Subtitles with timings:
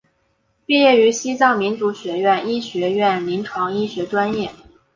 [0.65, 4.51] 毕业于西藏民族学院医学院临床医学专业。